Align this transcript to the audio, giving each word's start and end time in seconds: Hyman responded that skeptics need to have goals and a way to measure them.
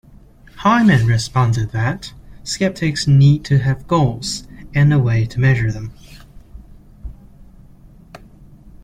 Hyman 0.55 1.05
responded 1.05 1.73
that 1.73 2.11
skeptics 2.43 3.05
need 3.05 3.45
to 3.45 3.59
have 3.59 3.85
goals 3.85 4.47
and 4.73 4.91
a 4.91 4.97
way 4.97 5.27
to 5.27 5.39
measure 5.39 5.71
them. 5.71 5.93